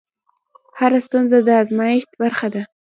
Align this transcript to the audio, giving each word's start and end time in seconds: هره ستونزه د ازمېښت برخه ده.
هره 0.79 0.99
ستونزه 1.07 1.37
د 1.47 1.49
ازمېښت 1.61 2.11
برخه 2.21 2.47
ده. 2.53 2.63